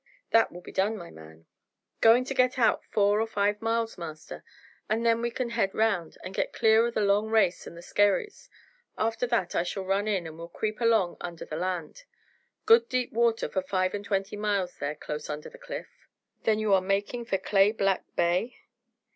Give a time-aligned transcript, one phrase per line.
[0.31, 1.45] "That will all be done, my man."
[1.99, 4.43] "Going to get out four or five mile, master,
[4.89, 7.83] and then we can head round, and get clear o' the long race and the
[7.83, 8.49] skerries.
[8.97, 12.05] After that I shall run in, and we'll creep along under the land.
[12.65, 16.07] Good deep water for five and twenty miles there close under the cliff."
[16.45, 18.57] "Then you are making for Clayblack Bay?"